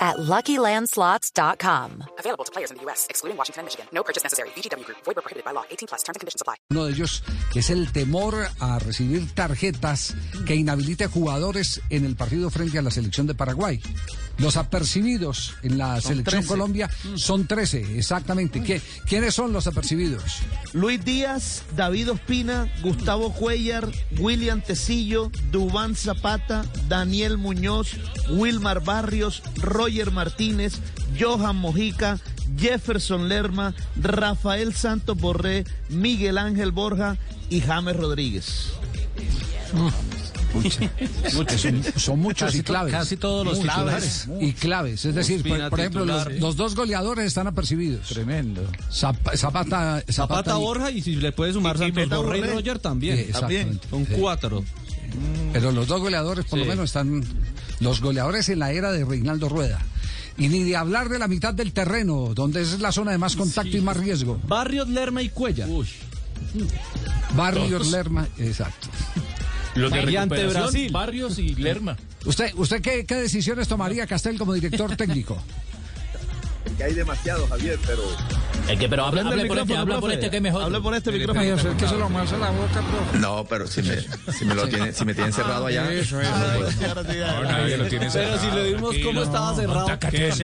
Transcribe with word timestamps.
at 0.00 0.16
LuckyLandSlots.com. 0.16 2.04
Available 2.18 2.44
to 2.44 2.52
players 2.52 2.70
in 2.70 2.78
the 2.78 2.84
U.S., 2.84 3.06
excluding 3.10 3.36
Washington 3.36 3.60
and 3.60 3.66
Michigan. 3.66 3.86
No 3.92 4.02
purchase 4.02 4.22
necessary. 4.22 4.48
VGW 4.56 4.84
Group. 4.84 4.98
Void 5.04 5.16
prohibited 5.16 5.44
by 5.44 5.52
law. 5.52 5.64
18 5.70 5.88
plus. 5.88 6.02
Terms 6.02 6.16
and 6.16 6.20
conditions 6.20 6.40
apply. 6.40 6.56
Uno 6.70 6.86
de 6.86 6.92
ellos 6.92 7.22
es 7.54 7.70
el 7.70 7.92
temor 7.92 8.48
a 8.60 8.78
recibir 8.78 9.28
tarjetas 9.34 10.14
que 10.46 10.54
inhabilite 10.54 11.06
jugadores 11.06 11.82
en 11.90 12.04
el 12.04 12.16
partido 12.16 12.50
frente 12.50 12.78
a 12.78 12.82
la 12.82 12.90
selección 12.90 13.26
de 13.26 13.34
Paraguay. 13.34 13.80
Los 14.38 14.56
apercibidos 14.56 15.54
en 15.62 15.76
la 15.76 16.00
selección 16.00 16.44
Colombia 16.44 16.88
son 17.16 17.46
13, 17.46 17.98
exactamente. 17.98 18.62
¿Qué, 18.62 18.80
¿Quiénes 19.06 19.34
son 19.34 19.52
los 19.52 19.66
apercibidos? 19.66 20.22
Luis 20.72 21.04
Díaz, 21.04 21.64
David 21.76 22.12
Ospina, 22.12 22.72
Gustavo 22.82 23.34
Cuellar, 23.34 23.86
William 24.18 24.62
Tecillo, 24.62 25.30
Dubán 25.50 25.94
Zapata, 25.94 26.64
Daniel 26.88 27.36
Muñoz, 27.36 27.96
Wilmar 28.30 28.82
Barrios, 28.82 29.42
Roger 29.90 30.12
Martínez, 30.12 30.74
Johan 31.18 31.56
Mojica, 31.56 32.18
Jefferson 32.56 33.28
Lerma, 33.28 33.74
Rafael 33.96 34.72
Santos 34.72 35.16
Borré, 35.18 35.64
Miguel 35.88 36.38
Ángel 36.38 36.70
Borja 36.70 37.16
y 37.48 37.60
James 37.60 37.96
Rodríguez. 37.96 38.70
Son, 41.56 41.82
son 41.96 42.18
muchos 42.18 42.56
y 42.56 42.62
claves. 42.64 42.92
Casi 42.92 43.16
todos 43.16 43.46
los 43.46 43.60
Claves 43.60 44.22
titulares. 44.24 44.48
y 44.48 44.52
claves. 44.52 45.04
Es 45.04 45.14
decir, 45.14 45.44
por, 45.70 45.78
ejemplo, 45.78 46.04
los, 46.04 46.56
dos 46.56 46.74
goleadores 46.74 47.26
están 47.26 47.46
apercibidos. 47.46 48.08
Tremendo. 48.08 48.62
Zap- 48.90 49.36
Zapata, 49.36 50.02
Zapata 50.10 50.56
y- 50.58 50.60
Borja 50.60 50.90
y 50.90 51.02
si 51.02 51.14
le 51.14 51.30
puede 51.30 51.52
sumar 51.52 51.78
Santos 51.78 52.08
Borré 52.08 52.38
y. 52.38 52.42
Roger 52.42 52.76
Sí, 52.78 52.82
también. 52.82 53.80
Son 53.88 54.04
Sí. 54.06 54.12
cuatro. 54.18 54.64
Pero 55.52 55.70
los 55.70 55.86
dos 55.86 56.00
goleadores, 56.00 56.44
por 56.46 56.58
lo 56.58 56.64
menos, 56.64 56.86
están 56.86 57.22
los 57.80 58.00
goleadores 58.00 58.48
en 58.48 58.58
la 58.60 58.72
era 58.72 58.92
de 58.92 59.04
Reinaldo 59.04 59.48
Rueda. 59.48 59.80
Y 60.38 60.48
ni 60.48 60.62
de 60.62 60.76
hablar 60.76 61.08
de 61.08 61.18
la 61.18 61.28
mitad 61.28 61.52
del 61.52 61.72
terreno, 61.72 62.32
donde 62.34 62.62
es 62.62 62.80
la 62.80 62.92
zona 62.92 63.10
de 63.10 63.18
más 63.18 63.36
contacto 63.36 63.76
y 63.76 63.80
más 63.80 63.96
riesgo. 63.96 64.40
Barrios, 64.46 64.88
Lerma 64.88 65.22
y 65.22 65.28
Cuella. 65.28 65.66
Barrios, 67.34 67.90
Lerma, 67.90 68.26
exacto. 68.38 68.88
Los 69.74 69.92
de 69.92 70.10
Y 70.10 70.16
ante 70.16 70.36
recuperación, 70.36 70.62
Brasil. 70.72 70.92
Barrios 70.92 71.38
y 71.38 71.54
Lerma. 71.54 71.96
¿Usted, 72.24 72.52
usted 72.56 72.80
qué, 72.80 73.04
qué 73.06 73.16
decisiones 73.16 73.68
tomaría, 73.68 74.06
Castel, 74.06 74.38
como 74.38 74.52
director 74.52 74.96
técnico? 74.96 75.36
que 76.80 76.84
hay 76.84 76.94
demasiado, 76.94 77.46
Javier, 77.46 77.78
pero 77.86 78.02
Es 78.66 78.78
que, 78.78 78.88
pero 78.88 79.06
el 79.10 79.18
hable 79.18 79.44
por 79.44 79.58
este, 79.58 79.76
habla 79.76 80.00
por 80.00 80.12
este 80.12 80.30
que 80.30 80.36
es 80.36 80.42
mejor. 80.42 80.62
Hable 80.62 80.80
por 80.80 80.94
este 80.94 81.12
micrófono. 81.12 81.76
que 81.76 81.86
se 81.86 81.94
lo 81.94 82.08
la 82.08 82.50
boca, 82.50 82.80
profe. 82.80 83.18
no, 83.18 83.44
pero 83.44 83.66
si 83.66 83.82
me, 83.82 84.00
si 84.32 84.46
me 84.46 84.54
lo 84.54 84.66
tiene, 84.66 84.90
si 84.94 85.04
me 85.04 85.14
tiene 85.14 85.30
cerrado 85.30 85.66
allá, 85.66 85.82
nadie 85.82 87.76
lo 87.76 87.86
tiene 87.86 88.08
Pero 88.10 88.38
si 88.38 88.50
le 88.50 88.64
dimos 88.64 88.96
cómo 89.04 89.22
estaba 89.22 89.54
cerrado. 89.54 89.88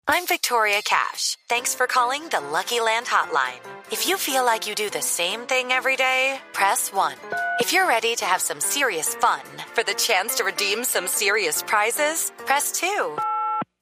I'm 0.08 0.26
Victoria 0.28 0.82
Cash. 0.84 1.38
Thanks 1.48 1.76
for 1.76 1.86
calling 1.86 2.24
the 2.30 2.40
Lucky 2.40 2.80
Land 2.80 3.06
Hotline. 3.06 3.62
If 3.92 4.08
you 4.08 4.18
feel 4.18 4.44
like 4.44 4.68
you 4.68 4.74
do 4.74 4.90
the 4.90 5.04
same 5.04 5.42
thing 5.42 5.72
every 5.72 5.98
day, 5.98 6.40
press 6.52 6.92
1. 6.92 7.14
If 7.60 7.72
you're 7.74 7.88
ready 7.88 8.16
to 8.16 8.26
have 8.26 8.42
some 8.42 8.60
serious 8.60 9.14
fun 9.16 9.42
for 9.76 9.84
the 9.84 9.94
chance 9.94 10.36
to 10.38 10.44
redeem 10.44 10.84
some 10.84 11.06
serious 11.08 11.62
prizes, 11.62 12.32
press 12.48 12.72
2. 12.72 13.18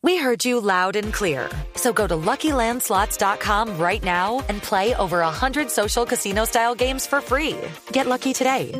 We 0.04 0.18
heard 0.18 0.44
you 0.46 0.60
loud 0.60 0.96
and 0.96 1.14
clear. 1.14 1.48
So 1.76 1.94
go 1.94 2.08
to 2.08 2.16
LuckyLandSlots.com 2.16 3.78
right 3.78 4.04
now 4.04 4.44
and 4.50 4.60
play 4.62 4.96
over 4.96 5.20
100 5.20 5.70
social 5.70 6.06
casino-style 6.08 6.74
games 6.76 7.06
for 7.06 7.22
free. 7.22 7.56
Get 7.92 8.08
lucky 8.08 8.34
today 8.34 8.72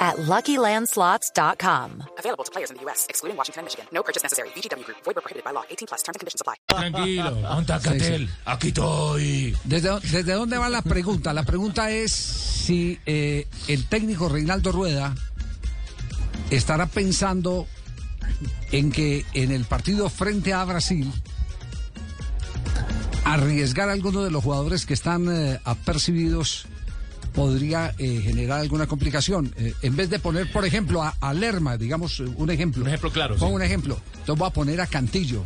at 0.00 0.16
LuckyLandSlots.com. 0.16 2.02
Available 2.18 2.44
to 2.44 2.50
players 2.50 2.70
in 2.70 2.76
the 2.76 2.82
U.S., 2.84 3.06
excluding 3.08 3.36
Washington 3.38 3.60
and 3.60 3.66
Michigan. 3.66 3.86
No 3.90 4.02
purchase 4.02 4.22
necessary. 4.22 4.50
VGW 4.50 4.84
Group. 4.84 4.98
Void 5.04 5.16
where 5.16 5.22
prohibited 5.22 5.44
by 5.44 5.52
law. 5.52 5.64
18 5.70 5.88
plus. 5.88 6.02
Terms 6.02 6.16
and 6.16 6.20
conditions 6.20 6.42
apply. 6.42 6.56
Tranquilo, 6.68 7.34
monta 7.54 7.80
Catel. 7.80 8.28
Aquí 8.44 8.68
estoy. 8.68 9.56
¿Desde, 9.64 10.00
¿Desde 10.00 10.34
dónde 10.34 10.58
va 10.58 10.68
la 10.68 10.82
pregunta? 10.82 11.32
La 11.32 11.44
pregunta 11.44 11.90
es 11.90 12.12
si 12.12 12.98
eh, 13.06 13.46
el 13.68 13.88
técnico 13.88 14.28
Reinaldo 14.28 14.70
Rueda 14.70 15.14
estará 16.50 16.86
pensando 16.86 17.66
en 18.72 18.90
que 18.92 19.24
en 19.34 19.50
el 19.52 19.64
partido 19.64 20.08
frente 20.10 20.52
a 20.52 20.64
Brasil 20.64 21.10
arriesgar 23.24 23.88
a 23.88 23.92
alguno 23.92 24.22
de 24.24 24.30
los 24.30 24.42
jugadores 24.42 24.86
que 24.86 24.94
están 24.94 25.26
eh, 25.30 25.60
apercibidos 25.64 26.66
podría 27.34 27.94
eh, 27.98 28.20
generar 28.22 28.60
alguna 28.60 28.86
complicación. 28.86 29.52
Eh, 29.58 29.74
en 29.82 29.96
vez 29.96 30.10
de 30.10 30.18
poner, 30.18 30.50
por 30.50 30.64
ejemplo, 30.64 31.02
a, 31.02 31.14
a 31.20 31.34
Lerma, 31.34 31.76
digamos, 31.76 32.18
un 32.20 32.50
ejemplo. 32.50 32.82
Un 32.82 32.88
ejemplo 32.88 33.12
claro, 33.12 33.36
Pongo 33.36 33.52
sí. 33.52 33.56
un 33.56 33.62
ejemplo. 33.62 34.00
Entonces 34.12 34.36
voy 34.38 34.48
a 34.48 34.52
poner 34.52 34.80
a 34.80 34.86
Cantillo 34.86 35.44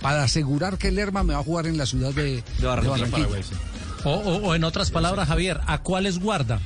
para 0.00 0.22
asegurar 0.24 0.78
que 0.78 0.90
Lerma 0.90 1.22
me 1.22 1.34
va 1.34 1.40
a 1.40 1.44
jugar 1.44 1.66
en 1.66 1.76
la 1.76 1.86
ciudad 1.86 2.12
de, 2.12 2.42
de 2.58 2.66
Barranquilla, 2.66 3.06
Barranquilla. 3.06 3.56
O, 4.04 4.10
o- 4.12 4.36
o 4.48 4.54
en 4.54 4.64
otras 4.64 4.90
palabras, 4.90 5.28
Javier, 5.28 5.60
¿a 5.66 5.78
cuáles 5.82 6.18
guarda? 6.18 6.60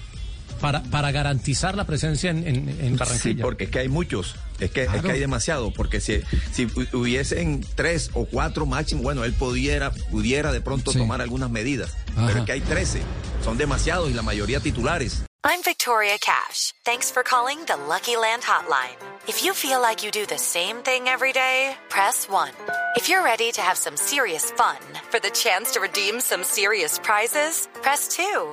Para, 0.60 0.82
para 0.84 1.10
garantizar 1.10 1.74
la 1.76 1.84
presencia 1.86 2.30
en, 2.30 2.46
en, 2.46 2.68
en 2.68 2.92
sí, 2.92 2.96
Barranquilla. 2.96 3.42
porque 3.42 3.64
es 3.64 3.70
que 3.70 3.80
hay 3.80 3.88
muchos, 3.88 4.36
es 4.64 4.70
que, 4.70 4.82
es 4.82 4.88
Claro. 4.88 5.02
que 5.02 5.12
hay 5.12 5.20
demasiado, 5.20 5.72
porque 5.72 6.00
si, 6.00 6.22
si 6.52 6.66
hu- 6.66 6.88
hubiesen 6.94 7.64
tres 7.74 8.10
o 8.14 8.24
cuatro 8.26 8.66
máximo, 8.66 9.02
bueno, 9.02 9.24
él 9.24 9.32
pudiera, 9.32 9.90
pudiera 10.10 10.52
de 10.52 10.60
pronto 10.60 10.92
Sí. 10.92 10.98
tomar 10.98 11.20
algunas 11.20 11.50
medidas, 11.50 11.96
Ajá. 12.16 12.26
pero 12.26 12.38
es 12.40 12.44
que 12.46 12.52
hay 12.52 12.60
13, 12.60 13.02
son 13.44 13.58
demasiados 13.58 14.10
y 14.10 14.14
la 14.14 14.22
mayoría 14.22 14.60
titulares. 14.60 15.22
I'm 15.44 15.60
Victoria 15.66 16.16
Cash. 16.20 16.70
Thanks 16.84 17.10
for 17.10 17.24
calling 17.24 17.58
the 17.66 17.74
Lucky 17.76 18.14
Land 18.14 18.44
Hotline. 18.44 18.96
If 19.26 19.42
you 19.42 19.52
feel 19.54 19.80
like 19.80 20.04
you 20.04 20.12
do 20.12 20.24
the 20.24 20.38
same 20.38 20.82
thing 20.84 21.08
every 21.08 21.32
day, 21.32 21.76
press 21.88 22.28
1. 22.28 22.50
If 22.96 23.08
you're 23.08 23.24
ready 23.24 23.50
to 23.52 23.60
have 23.60 23.76
some 23.76 23.96
serious 23.96 24.52
fun 24.56 24.78
for 25.10 25.18
the 25.20 25.30
chance 25.30 25.72
to 25.72 25.80
redeem 25.80 26.20
some 26.20 26.44
serious 26.44 26.98
prizes, 27.00 27.68
press 27.82 28.06
2. 28.08 28.52